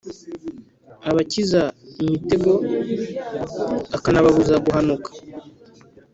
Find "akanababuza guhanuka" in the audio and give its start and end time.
3.97-5.09